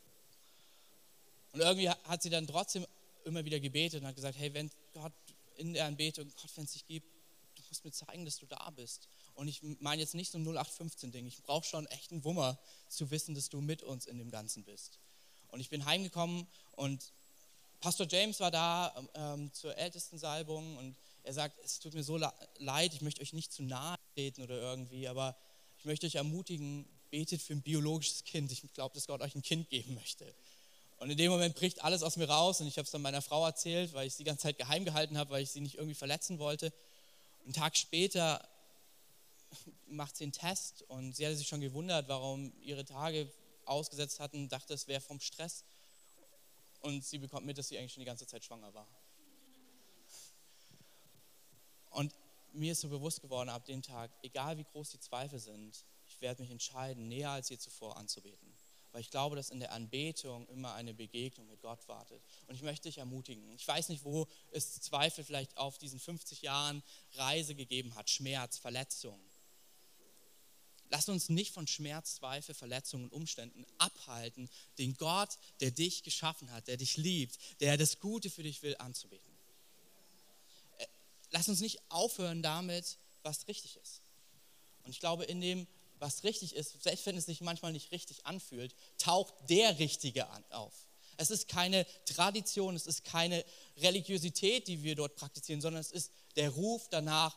[1.52, 2.86] Und irgendwie hat sie dann trotzdem
[3.24, 5.12] immer wieder gebetet und hat gesagt, hey, wenn Gott
[5.56, 7.06] in der Anbetung, Gott, wenn es dich gibt,
[7.56, 9.08] du musst mir zeigen, dass du da bist.
[9.40, 11.26] Und ich meine jetzt nicht so ein 0815-Ding.
[11.26, 12.58] Ich brauche schon echt einen Wummer
[12.90, 14.98] zu wissen, dass du mit uns in dem Ganzen bist.
[15.48, 17.02] Und ich bin heimgekommen und
[17.80, 22.18] Pastor James war da ähm, zur ältesten Salbung und er sagt, es tut mir so
[22.58, 25.34] leid, ich möchte euch nicht zu nahe treten oder irgendwie, aber
[25.78, 28.52] ich möchte euch ermutigen, betet für ein biologisches Kind.
[28.52, 30.30] Ich glaube, dass Gott euch ein Kind geben möchte.
[30.98, 33.22] Und in dem Moment bricht alles aus mir raus und ich habe es dann meiner
[33.22, 35.76] Frau erzählt, weil ich sie die ganze Zeit geheim gehalten habe, weil ich sie nicht
[35.76, 36.74] irgendwie verletzen wollte.
[37.46, 38.46] einen Tag später
[39.86, 43.30] macht sie einen Test und sie hatte sich schon gewundert, warum ihre Tage
[43.64, 45.64] ausgesetzt hatten, dachte, es wäre vom Stress.
[46.80, 48.88] Und sie bekommt mit, dass sie eigentlich schon die ganze Zeit schwanger war.
[51.90, 52.14] Und
[52.52, 56.20] mir ist so bewusst geworden ab dem Tag, egal wie groß die Zweifel sind, ich
[56.20, 58.54] werde mich entscheiden, näher als je zuvor anzubeten.
[58.92, 62.20] Weil ich glaube, dass in der Anbetung immer eine Begegnung mit Gott wartet.
[62.48, 63.52] Und ich möchte dich ermutigen.
[63.52, 66.82] Ich weiß nicht, wo es Zweifel vielleicht auf diesen 50 Jahren
[67.12, 69.20] Reise gegeben hat, Schmerz, Verletzung.
[70.90, 76.50] Lass uns nicht von Schmerz, Zweifel, Verletzungen und Umständen abhalten, den Gott, der dich geschaffen
[76.50, 79.32] hat, der dich liebt, der das Gute für dich will, anzubeten.
[80.78, 80.86] Äh,
[81.30, 84.02] lass uns nicht aufhören damit, was richtig ist.
[84.82, 85.68] Und ich glaube, in dem,
[86.00, 90.74] was richtig ist, selbst wenn es sich manchmal nicht richtig anfühlt, taucht der Richtige auf.
[91.18, 93.44] Es ist keine Tradition, es ist keine
[93.76, 97.36] Religiosität, die wir dort praktizieren, sondern es ist der Ruf danach,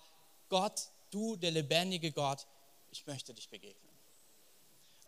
[0.50, 2.48] Gott, du, der lebendige Gott,
[2.94, 3.92] ich möchte dich begegnen.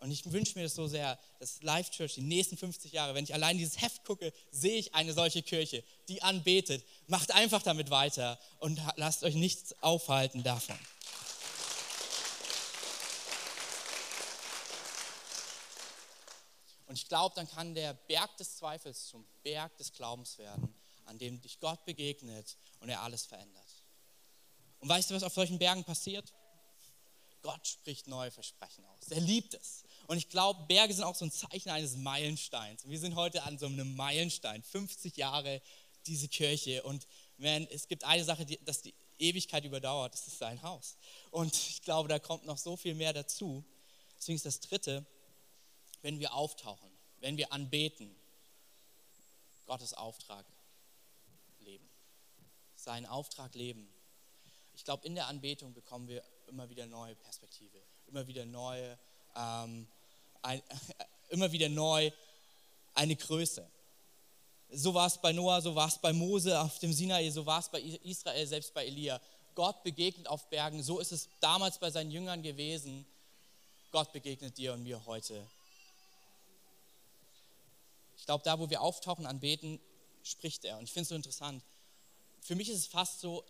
[0.00, 3.24] Und ich wünsche mir das so sehr, dass Life Church die nächsten 50 Jahre, wenn
[3.24, 6.84] ich allein dieses Heft gucke, sehe ich eine solche Kirche, die anbetet.
[7.06, 10.78] Macht einfach damit weiter und lasst euch nichts aufhalten davon.
[16.86, 20.74] Und ich glaube, dann kann der Berg des Zweifels zum Berg des Glaubens werden,
[21.06, 23.66] an dem dich Gott begegnet und er alles verändert.
[24.80, 26.32] Und weißt du, was auf solchen Bergen passiert?
[27.46, 29.06] Gott spricht neue Versprechen aus.
[29.08, 29.84] Er liebt es.
[30.08, 32.88] Und ich glaube, Berge sind auch so ein Zeichen eines Meilensteins.
[32.88, 35.62] Wir sind heute an so einem Meilenstein, 50 Jahre
[36.06, 36.82] diese Kirche.
[36.82, 37.06] Und
[37.38, 40.96] man, es gibt eine Sache, die, dass die Ewigkeit überdauert, das ist sein Haus.
[41.30, 43.64] Und ich glaube, da kommt noch so viel mehr dazu.
[44.18, 45.06] Deswegen ist das Dritte,
[46.02, 48.12] wenn wir auftauchen, wenn wir anbeten,
[49.66, 50.44] Gottes Auftrag
[51.60, 51.88] leben.
[52.74, 53.88] Seinen Auftrag leben.
[54.76, 58.98] Ich glaube, in der Anbetung bekommen wir immer wieder neue Perspektive, immer wieder neue,
[59.34, 59.86] ähm,
[60.42, 60.62] ein,
[61.30, 62.10] immer wieder neu
[62.94, 63.68] eine Größe.
[64.70, 67.60] So war es bei Noah, so war es bei Mose auf dem Sinai, so war
[67.60, 69.20] es bei Israel, selbst bei Elia.
[69.54, 73.06] Gott begegnet auf Bergen, so ist es damals bei seinen Jüngern gewesen.
[73.92, 75.46] Gott begegnet dir und mir heute.
[78.18, 79.80] Ich glaube, da, wo wir auftauchen, anbeten,
[80.22, 80.78] spricht er.
[80.78, 81.62] Und ich finde es so interessant.
[82.40, 83.44] Für mich ist es fast so,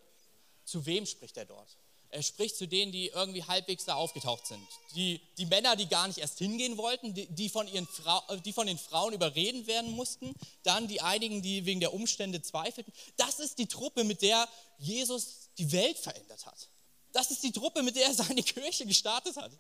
[0.67, 1.79] zu wem spricht er dort?
[2.11, 4.67] Er spricht zu denen, die irgendwie halbwegs da aufgetaucht sind.
[4.95, 8.53] Die, die Männer, die gar nicht erst hingehen wollten, die, die, von ihren Frau, die
[8.53, 10.35] von den Frauen überreden werden mussten.
[10.63, 12.93] Dann die einigen, die wegen der Umstände zweifelten.
[13.17, 14.49] Das ist die Truppe, mit der
[14.79, 16.69] Jesus die Welt verändert hat.
[17.13, 19.51] Das ist die Truppe, mit der er seine Kirche gestartet hat.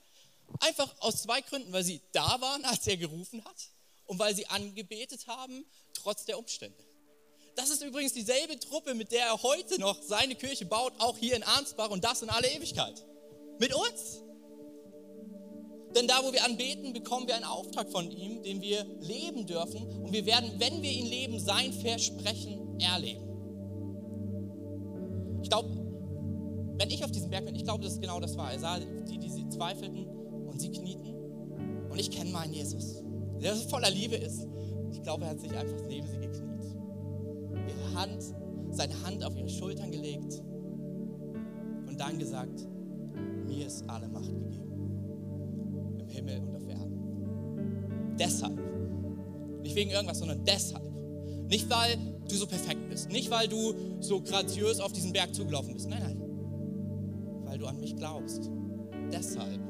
[0.60, 3.56] Einfach aus zwei Gründen, weil sie da waren, als er gerufen hat
[4.06, 5.64] und weil sie angebetet haben,
[5.94, 6.82] trotz der Umstände.
[7.56, 11.36] Das ist übrigens dieselbe Truppe, mit der er heute noch seine Kirche baut, auch hier
[11.36, 13.02] in Arnsbach und das in alle Ewigkeit.
[13.58, 14.22] Mit uns.
[15.94, 19.86] Denn da, wo wir anbeten, bekommen wir einen Auftrag von ihm, den wir leben dürfen.
[20.02, 23.24] Und wir werden, wenn wir ihn leben, sein Versprechen erleben.
[25.42, 25.70] Ich glaube,
[26.76, 28.52] wenn ich auf diesem Berg bin, ich glaube, dass es genau das war.
[28.52, 30.06] Er sah die, die sie zweifelten
[30.46, 31.14] und sie knieten.
[31.88, 33.02] Und ich kenne meinen Jesus,
[33.40, 34.46] der voller Liebe ist.
[34.92, 36.55] Ich glaube, er hat sich einfach neben sie gekniet
[37.96, 38.22] Hand,
[38.70, 40.42] seine Hand auf ihre Schultern gelegt
[41.86, 42.66] und dann gesagt,
[43.46, 45.96] mir ist alle Macht gegeben.
[45.98, 48.16] Im Himmel und auf Erden.
[48.18, 48.58] Deshalb.
[49.62, 50.84] Nicht wegen irgendwas, sondern deshalb.
[51.48, 51.96] Nicht, weil
[52.28, 53.10] du so perfekt bist.
[53.10, 55.88] Nicht, weil du so graziös auf diesen Berg zugelaufen bist.
[55.88, 56.22] Nein, nein.
[57.44, 58.50] Weil du an mich glaubst.
[59.12, 59.60] Deshalb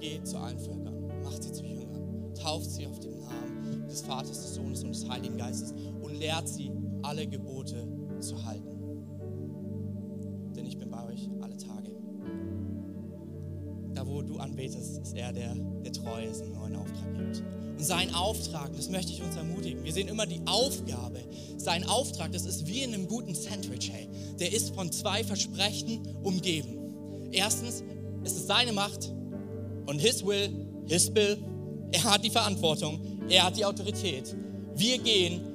[0.00, 1.22] geh zu allen Völkern.
[1.22, 2.34] Macht sie zu Jüngern.
[2.34, 6.48] Tauft sie auf den Namen des Vaters, des Sohnes und des Heiligen Geistes und lehrt
[6.48, 6.70] sie,
[7.02, 7.86] alle Gebote
[8.20, 8.68] zu halten.
[10.54, 11.90] Denn ich bin bei euch alle Tage.
[13.94, 17.42] Da, wo du anbetest, ist er, der, der treu ist und einen neuen Auftrag gibt.
[17.78, 19.84] Und sein Auftrag, das möchte ich uns ermutigen.
[19.84, 21.20] Wir sehen immer die Aufgabe.
[21.56, 24.08] Sein Auftrag, das ist wie in einem guten Sandwich, hey.
[24.38, 27.30] Der ist von zwei Versprechen umgeben.
[27.32, 27.82] Erstens,
[28.24, 29.12] es ist seine Macht
[29.86, 30.50] und his will,
[30.86, 31.38] his bill.
[31.92, 34.34] Er hat die Verantwortung, er hat die Autorität.
[34.74, 35.51] Wir gehen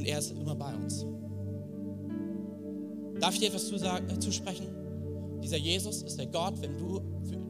[0.00, 1.04] und er ist immer bei uns.
[3.20, 4.66] Darf ich dir etwas äh, zusprechen?
[5.42, 7.00] Dieser Jesus ist der Gott, wenn du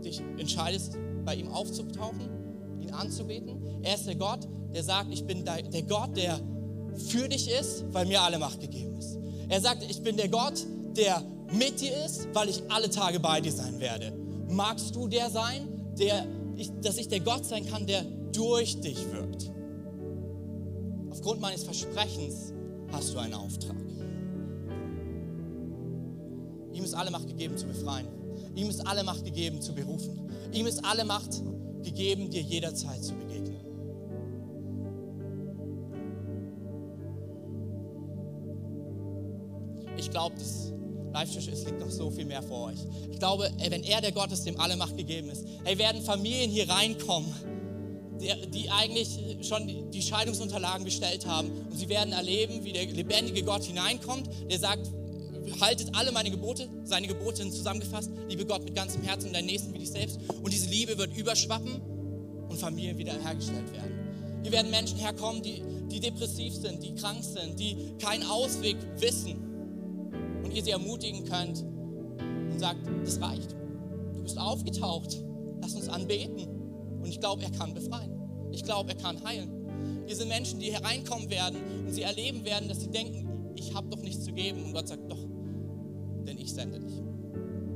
[0.03, 2.29] dich entscheidest, bei ihm aufzutauchen,
[2.81, 3.83] ihn anzubeten.
[3.83, 6.41] Er ist der Gott, der sagt, ich bin der Gott, der
[6.97, 9.17] für dich ist, weil mir alle Macht gegeben ist.
[9.49, 13.41] Er sagt, ich bin der Gott, der mit dir ist, weil ich alle Tage bei
[13.41, 14.13] dir sein werde.
[14.49, 18.99] Magst du der sein, der ich, dass ich der Gott sein kann, der durch dich
[19.13, 19.53] wirkt?
[21.21, 22.55] Aufgrund meines Versprechens
[22.91, 23.77] hast du einen Auftrag.
[26.73, 28.09] Ihm ist alle Macht gegeben zu befreien.
[28.55, 30.31] Ihm ist alle Macht gegeben zu berufen.
[30.55, 31.43] Ihm ist alle Macht
[31.83, 33.61] gegeben, dir jederzeit zu begegnen.
[39.99, 40.73] Ich glaube, dass
[41.13, 42.79] Live Church, es liegt noch so viel mehr vor euch.
[43.11, 46.49] Ich glaube, wenn er der Gott ist, dem alle Macht gegeben ist, ey, werden Familien
[46.49, 47.31] hier reinkommen,
[48.21, 53.65] die, eigentlich schon die Scheidungsunterlagen gestellt haben und sie werden erleben, wie der lebendige Gott
[53.65, 54.91] hineinkommt, der sagt,
[55.61, 59.47] haltet alle meine Gebote, seine Gebote sind zusammengefasst, liebe Gott mit ganzem Herzen und deinen
[59.47, 61.81] Nächsten wie dich selbst und diese Liebe wird überschwappen
[62.49, 64.41] und Familien wieder hergestellt werden.
[64.43, 69.37] Hier werden Menschen herkommen, die, die depressiv sind, die krank sind, die keinen Ausweg wissen
[70.43, 71.63] und ihr sie ermutigen könnt
[72.51, 73.55] und sagt, das reicht.
[74.15, 75.23] Du bist aufgetaucht.
[75.61, 76.60] Lass uns anbeten.
[77.01, 78.13] Und ich glaube, er kann befreien.
[78.53, 79.51] Ich glaube, er kann heilen.
[80.09, 84.03] Sind Menschen, die hereinkommen werden und sie erleben werden, dass sie denken, ich habe doch
[84.03, 84.65] nichts zu geben.
[84.65, 85.25] Und Gott sagt, doch,
[86.27, 87.01] denn ich sende dich.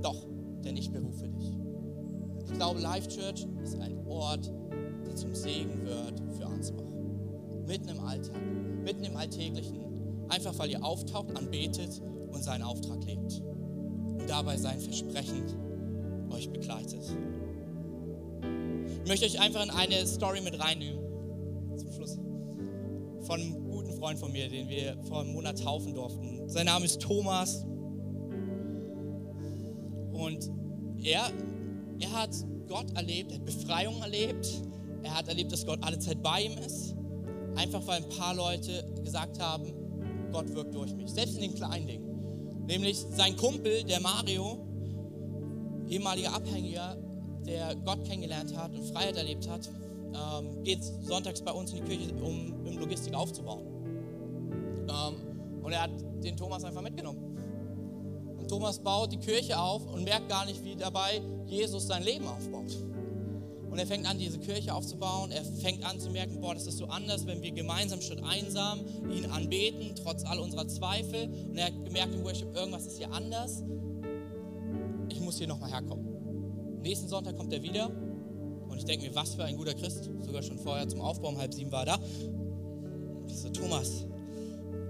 [0.02, 0.26] Doch,
[0.64, 1.52] denn ich berufe dich.
[2.44, 4.52] Ich glaube, Life Church ist ein Ort,
[5.06, 6.90] der zum Segen wird für Ansbach.
[7.66, 8.40] Mitten im Alltag,
[8.82, 9.78] mitten im Alltäglichen.
[10.28, 13.42] Einfach weil ihr auftaucht, anbetet und seinen Auftrag lebt.
[14.18, 15.44] Und dabei sein Versprechen
[16.30, 17.04] euch begleitet.
[19.04, 20.98] Ich möchte euch einfach in eine Story mit reinnehmen.
[21.76, 22.18] Zum Schluss.
[23.26, 26.48] Von einem guten Freund von mir, den wir vor einem Monat taufen durften.
[26.48, 27.66] Sein Name ist Thomas.
[30.10, 30.50] Und
[31.02, 31.30] er,
[32.00, 32.30] er hat
[32.66, 34.48] Gott erlebt, er hat Befreiung erlebt.
[35.02, 36.94] Er hat erlebt, dass Gott alle Zeit bei ihm ist.
[37.56, 39.70] Einfach weil ein paar Leute gesagt haben,
[40.32, 41.10] Gott wirkt durch mich.
[41.10, 42.64] Selbst in den kleinen Dingen.
[42.66, 44.66] Nämlich sein Kumpel, der Mario,
[45.90, 46.96] ehemaliger Abhängiger,
[47.46, 49.68] der Gott kennengelernt hat und Freiheit erlebt hat,
[50.14, 53.66] ähm, geht sonntags bei uns in die Kirche, um im Logistik aufzubauen.
[54.88, 55.90] Ähm, und er hat
[56.22, 57.34] den Thomas einfach mitgenommen.
[58.38, 62.26] Und Thomas baut die Kirche auf und merkt gar nicht, wie dabei Jesus sein Leben
[62.26, 62.76] aufbaut.
[63.70, 65.32] Und er fängt an, diese Kirche aufzubauen.
[65.32, 68.80] Er fängt an zu merken, boah, das ist so anders, wenn wir gemeinsam statt einsam
[69.10, 71.28] ihn anbeten, trotz all unserer Zweifel.
[71.48, 73.64] Und er hat gemerkt im Worship, irgendwas ist hier anders.
[75.08, 76.03] Ich muss hier nochmal herkommen.
[76.84, 77.90] Nächsten Sonntag kommt er wieder.
[78.68, 80.10] Und ich denke mir, was für ein guter Christ.
[80.20, 81.98] Sogar schon vorher zum Aufbau um halb sieben war er da.
[83.26, 84.04] Ich so, Thomas,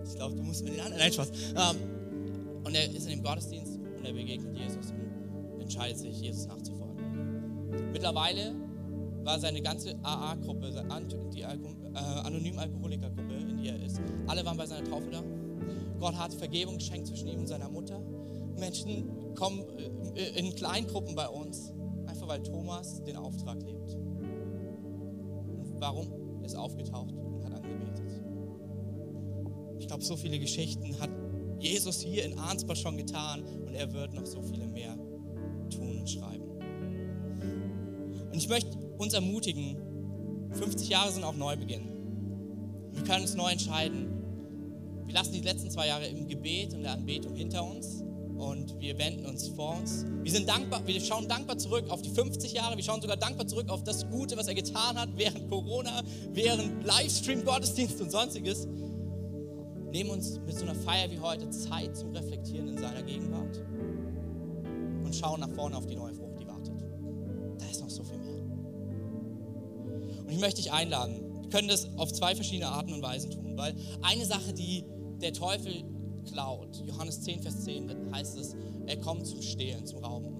[0.04, 0.98] ich glaube, du musst mit den anderen.
[0.98, 1.30] Nein, Spaß.
[1.30, 4.92] Ähm, und er ist in dem Gottesdienst und er begegnet Jesus
[5.52, 7.92] und entscheidet sich, Jesus nachzufolgen.
[7.92, 8.56] Mittlerweile
[9.22, 10.72] war seine ganze AA-Gruppe,
[11.32, 11.46] die äh,
[12.24, 14.00] anonymen Alkoholikergruppe, in die er ist.
[14.26, 15.22] Alle waren bei seiner Taufe da.
[16.00, 18.00] Gott hat Vergebung geschenkt zwischen ihm und seiner Mutter.
[18.58, 19.64] Menschen kommen
[20.16, 21.72] äh, in Kleingruppen bei uns,
[22.24, 23.94] einfach weil Thomas den Auftrag lebt.
[23.94, 26.12] Und warum?
[26.40, 28.22] Er ist aufgetaucht und hat angebetet.
[29.78, 31.10] Ich glaube, so viele Geschichten hat
[31.58, 34.96] Jesus hier in Arnsbach schon getan und er wird noch so viele mehr
[35.70, 36.44] tun und schreiben.
[38.30, 39.76] Und ich möchte uns ermutigen,
[40.52, 41.88] 50 Jahre sind auch Neubeginn.
[42.92, 44.08] Wir können uns neu entscheiden.
[45.06, 48.02] Wir lassen die letzten zwei Jahre im Gebet und der Anbetung hinter uns
[48.36, 50.04] und wir wenden uns vor uns.
[50.22, 53.46] Wir sind dankbar, wir schauen dankbar zurück auf die 50 Jahre, wir schauen sogar dankbar
[53.46, 58.66] zurück auf das Gute, was er getan hat während Corona, während Livestream, Gottesdienst und sonstiges.
[59.92, 63.58] Nehmen uns mit so einer Feier wie heute Zeit zum Reflektieren in seiner Gegenwart
[65.04, 66.74] und schauen nach vorne auf die neue Frucht, die wartet.
[67.58, 68.42] Da ist noch so viel mehr.
[70.22, 71.20] Und ich möchte dich einladen.
[71.42, 74.84] Wir können das auf zwei verschiedene Arten und Weisen tun, weil eine Sache, die
[75.20, 75.84] der Teufel
[76.24, 78.56] klaut, Johannes 10, Vers 10, heißt es,
[78.86, 80.34] er kommt zum Stehlen, zum Rauben.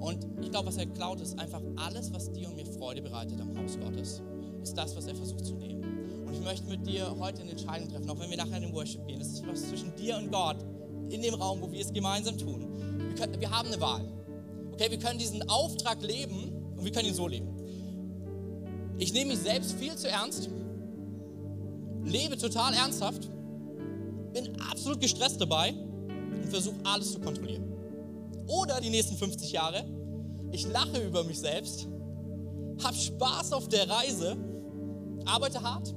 [0.00, 3.40] Und ich glaube, was er klaut, ist einfach alles, was dir und mir Freude bereitet
[3.40, 4.22] am Haus Gottes.
[4.62, 5.84] Ist das, was er versucht zu nehmen.
[6.26, 8.72] Und ich möchte mit dir heute eine Entscheidung treffen, auch wenn wir nachher in den
[8.72, 9.18] Worship gehen.
[9.18, 10.56] Das ist was zwischen dir und Gott
[11.10, 12.66] in dem Raum, wo wir es gemeinsam tun.
[13.08, 14.04] Wir, können, wir haben eine Wahl.
[14.72, 17.48] Okay, wir können diesen Auftrag leben und wir können ihn so leben.
[18.98, 20.48] Ich nehme mich selbst viel zu ernst,
[22.04, 23.28] lebe total ernsthaft,
[24.32, 27.64] bin absolut gestresst dabei und versuche alles zu kontrollieren.
[28.46, 29.84] Oder die nächsten 50 Jahre,
[30.52, 31.86] ich lache über mich selbst,
[32.82, 34.36] habe Spaß auf der Reise,
[35.24, 35.94] arbeite hart,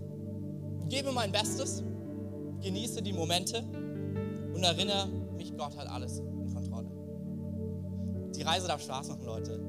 [0.89, 1.83] gebe mein Bestes,
[2.61, 3.63] genieße die Momente
[4.53, 6.89] und erinnere mich, Gott hat alles in Kontrolle.
[8.35, 9.59] Die Reise darf Spaß machen, Leute.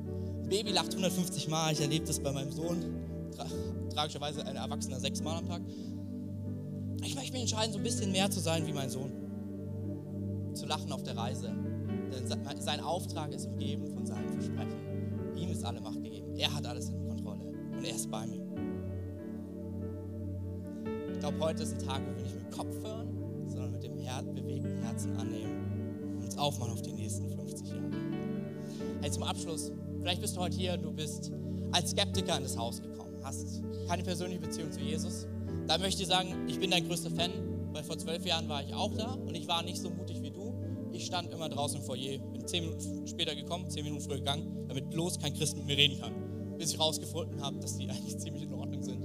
[0.48, 2.84] Baby lacht 150 Mal, ich erlebe das bei meinem Sohn,
[3.34, 3.46] tra
[3.94, 5.62] tragischerweise ein Erwachsener sechs Mal am Tag.
[7.04, 9.12] Ich möchte mich entscheiden, so ein bisschen mehr zu sein wie mein Sohn.
[10.54, 11.52] Zu lachen auf der Reise.
[12.10, 12.26] Denn
[12.60, 15.36] sein Auftrag ist umgeben von seinem Versprechen.
[15.36, 16.34] Ihm ist alle Macht gegeben.
[16.36, 17.42] Er hat alles in Kontrolle.
[17.76, 18.42] Und er ist bei mir.
[21.12, 23.08] Ich glaube, heute ist ein Tag, wo wir nicht mit dem Kopf hören,
[23.48, 27.90] sondern mit dem Her bewegten Herzen annehmen und uns aufmachen auf die nächsten 50 Jahre.
[29.02, 31.32] Hey, zum Abschluss, vielleicht bist du heute hier, du bist
[31.72, 35.26] als Skeptiker in das Haus gekommen, hast keine persönliche Beziehung zu Jesus.
[35.66, 37.30] Da möchte ich sagen, ich bin dein größter Fan,
[37.72, 40.30] weil vor zwölf Jahren war ich auch da und ich war nicht so mutig wie
[40.30, 40.52] du.
[40.92, 44.66] Ich stand immer draußen im Foyer, bin zehn Minuten später gekommen, zehn Minuten früher gegangen,
[44.68, 46.12] damit bloß kein Christ mit mir reden kann,
[46.58, 49.02] bis ich rausgefunden habe, dass die eigentlich ziemlich in Ordnung sind.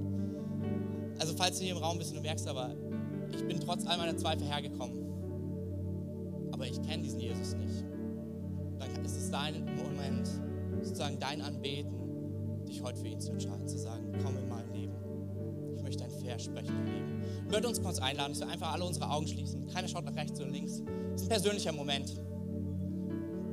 [1.17, 2.75] Also falls du hier im Raum bist und du merkst aber,
[3.31, 4.97] ich bin trotz all meiner Zweifel hergekommen,
[6.51, 7.85] aber ich kenne diesen Jesus nicht,
[8.79, 10.29] dann ist es dein Moment,
[10.83, 14.88] sozusagen dein Anbeten, dich heute für ihn zu entscheiden, zu sagen, komm in mein Leben
[16.29, 17.23] möchte ein Versprechen erleben.
[17.47, 19.67] Ich würde uns kurz einladen, dass wir einfach alle unsere Augen schließen.
[19.67, 20.83] Keiner schaut nach rechts oder links.
[21.11, 22.15] Das ist ein persönlicher Moment.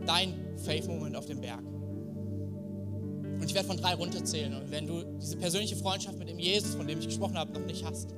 [0.06, 1.62] Dein Faith-Moment auf dem Berg.
[3.38, 4.54] Und ich werde von drei runterzählen.
[4.54, 7.66] Und wenn du diese persönliche Freundschaft mit dem Jesus, von dem ich gesprochen habe, noch
[7.66, 8.14] nicht hast,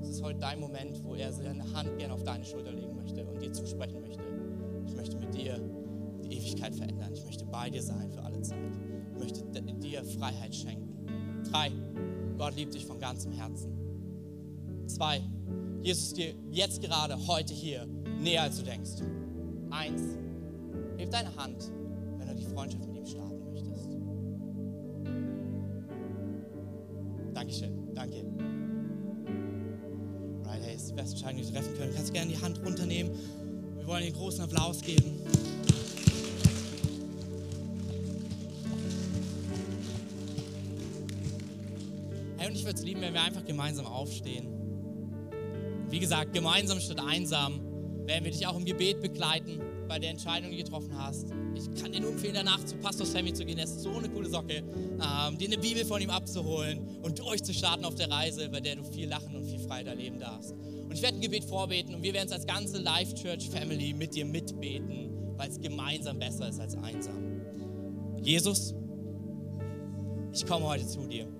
[0.00, 3.24] das ist heute dein Moment, wo er seine Hand gerne auf deine Schulter legen möchte
[3.24, 4.22] und dir zusprechen möchte.
[4.86, 5.60] Ich möchte mit dir
[6.24, 7.12] die Ewigkeit verändern.
[7.14, 8.58] Ich möchte bei dir sein für alle Zeit.
[9.14, 9.42] Ich möchte
[9.80, 11.42] dir Freiheit schenken.
[11.50, 11.70] Drei.
[12.40, 13.70] Gott liebt dich von ganzem Herzen.
[14.86, 15.20] Zwei,
[15.82, 17.86] Jesus ist dir jetzt gerade, heute hier,
[18.18, 18.92] näher als du denkst.
[19.68, 20.00] Eins,
[20.96, 21.70] heb deine Hand,
[22.16, 23.90] wenn du die Freundschaft mit ihm starten möchtest.
[27.34, 28.24] Dankeschön, danke.
[30.46, 31.90] Right, hey, ist die beste Entscheidung, die du treffen können.
[31.90, 33.12] Du kannst gerne die Hand runternehmen.
[33.76, 35.20] Wir wollen den großen Applaus geben.
[42.50, 44.48] Und ich würde es lieben, wenn wir einfach gemeinsam aufstehen.
[45.88, 47.60] Wie gesagt, gemeinsam statt einsam
[48.06, 51.28] werden wir dich auch im Gebet begleiten bei der Entscheidung, die du getroffen hast.
[51.54, 53.58] Ich kann dir nur empfehlen, danach zu Pastor Sammy zu gehen.
[53.58, 54.64] Er ist so eine coole Socke.
[54.64, 58.84] Ähm, dir eine Bibel von ihm abzuholen und durchzustarten auf der Reise, bei der du
[58.84, 60.52] viel lachen und viel Freiheit erleben darfst.
[60.52, 63.94] Und ich werde ein Gebet vorbeten und wir werden es als ganze Life Church Family
[63.94, 67.42] mit dir mitbeten, weil es gemeinsam besser ist als einsam.
[68.22, 68.74] Jesus,
[70.32, 71.39] ich komme heute zu dir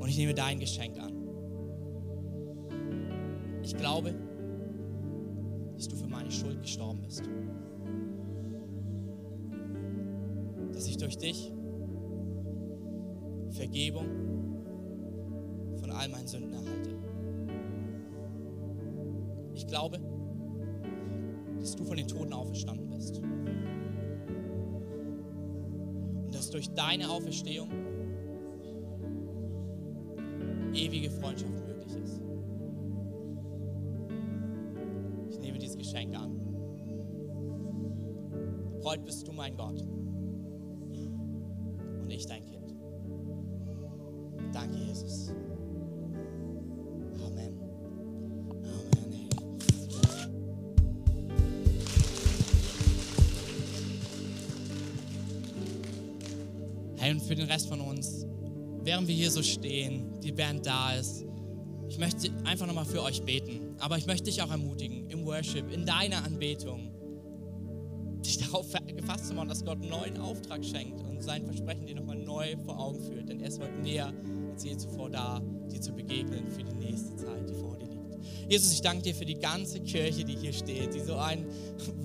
[0.00, 1.12] und ich nehme dein Geschenk an.
[3.62, 4.14] Ich glaube,
[5.76, 7.22] dass du für meine Schuld gestorben bist.
[10.72, 11.52] Dass ich durch dich
[13.50, 14.06] Vergebung
[15.78, 16.96] von all meinen Sünden erhalte.
[19.54, 20.00] Ich glaube,
[21.58, 23.18] dass du von den Toten auferstanden bist.
[26.24, 27.68] Und dass durch deine Auferstehung
[30.80, 32.20] ewige Freundschaft möglich ist.
[35.30, 36.40] Ich nehme dieses Geschenk an.
[38.82, 39.84] Heute bist du mein Gott
[58.90, 61.24] während wir hier so stehen, die Band da ist,
[61.88, 63.76] ich möchte einfach nochmal für euch beten.
[63.78, 66.90] Aber ich möchte dich auch ermutigen, im Worship, in deiner Anbetung,
[68.26, 68.66] dich darauf
[68.96, 72.56] gefasst zu machen, dass Gott einen neuen Auftrag schenkt und sein Versprechen dir nochmal neu
[72.64, 73.28] vor Augen führt.
[73.28, 74.12] Denn er ist heute näher
[74.50, 77.99] als je zuvor da, dir zu begegnen für die nächste Zeit, die vor dir liegt.
[78.48, 81.46] Jesus, ich danke dir für die ganze Kirche, die hier steht, die so ein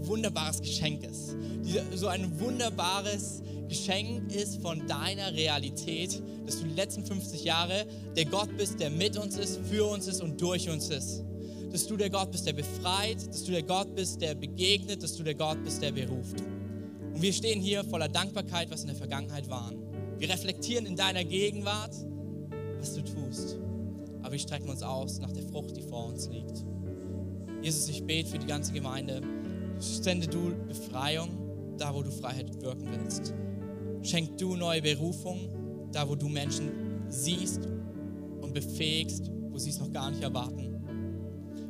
[0.04, 6.76] wunderbares Geschenk ist, die so ein wunderbares Geschenk ist von deiner Realität, dass du die
[6.76, 7.86] letzten 50 Jahre
[8.16, 11.24] der Gott bist, der mit uns ist, für uns ist und durch uns ist.
[11.72, 15.16] Dass du der Gott bist, der befreit, dass du der Gott bist, der begegnet, dass
[15.16, 16.42] du der Gott bist, der beruft.
[17.14, 19.74] Und wir stehen hier voller Dankbarkeit, was in der Vergangenheit war.
[20.18, 21.94] Wir reflektieren in deiner Gegenwart,
[22.80, 23.58] was du tust.
[24.26, 26.66] Aber wir strecken uns aus nach der Frucht, die vor uns liegt.
[27.62, 29.22] Jesus, ich bete für die ganze Gemeinde.
[29.78, 31.30] Sende du Befreiung
[31.78, 33.36] da, wo du Freiheit wirken willst.
[34.02, 36.72] Schenk du neue Berufung da, wo du Menschen
[37.08, 37.70] siehst
[38.42, 40.74] und befähigst, wo sie es noch gar nicht erwarten.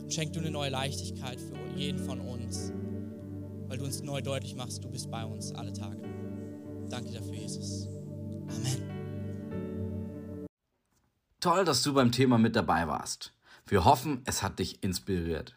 [0.03, 2.71] Und schenk du eine neue Leichtigkeit für jeden von uns,
[3.67, 6.03] weil du uns neu deutlich machst, du bist bei uns alle Tage.
[6.89, 7.89] Danke dafür, Jesus.
[8.47, 8.94] Amen.
[11.45, 13.31] Toll, dass du beim Thema mit dabei warst.
[13.67, 15.53] Wir hoffen, es hat dich inspiriert.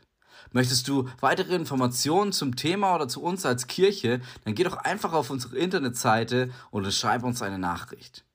[0.52, 5.14] Möchtest du weitere Informationen zum Thema oder zu uns als Kirche, dann geh doch einfach
[5.14, 8.26] auf unsere Internetseite oder schreib uns eine Nachricht.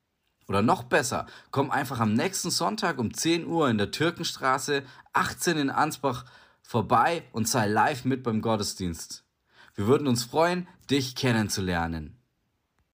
[0.47, 4.81] Oder noch besser, komm einfach am nächsten Sonntag um 10 Uhr in der Türkenstraße
[5.13, 6.25] 18 in Ansbach
[6.63, 9.25] vorbei und sei live mit beim Gottesdienst.
[9.75, 12.17] Wir würden uns freuen, dich kennenzulernen.